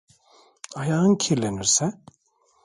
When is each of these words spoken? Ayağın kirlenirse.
Ayağın 0.75 1.15
kirlenirse. 1.15 1.93